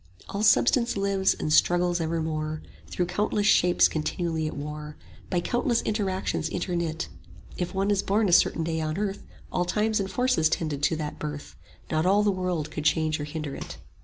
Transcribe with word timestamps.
All 0.29 0.41
substance 0.41 0.97
lives 0.97 1.35
and 1.35 1.53
struggles 1.53 2.01
evermore 2.01 2.63
Through 2.87 3.05
countless 3.05 3.45
shapes 3.45 3.87
continually 3.87 4.47
at 4.47 4.57
war, 4.57 4.97
By 5.29 5.41
countless 5.41 5.83
interactions 5.83 6.49
interknit: 6.49 7.07
If 7.55 7.75
one 7.75 7.91
is 7.91 8.01
born 8.01 8.27
a 8.27 8.31
certain 8.33 8.63
day 8.63 8.81
on 8.81 8.97
earth, 8.97 9.17
70 9.17 9.31
All 9.51 9.65
times 9.65 9.99
and 9.99 10.09
forces 10.09 10.49
tended 10.49 10.81
to 10.81 10.95
that 10.95 11.19
birth, 11.19 11.55
Not 11.91 12.07
all 12.07 12.23
the 12.23 12.31
world 12.31 12.71
could 12.71 12.83
change 12.83 13.19
or 13.19 13.25
hinder 13.25 13.53
it. 13.55 13.77